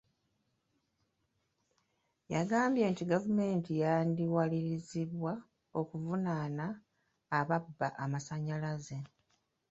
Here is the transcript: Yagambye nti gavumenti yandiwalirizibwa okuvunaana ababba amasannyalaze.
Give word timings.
Yagambye 2.33 2.83
nti 2.91 3.03
gavumenti 3.11 3.71
yandiwalirizibwa 3.83 5.33
okuvunaana 5.79 6.65
ababba 7.39 7.87
amasannyalaze. 8.03 8.97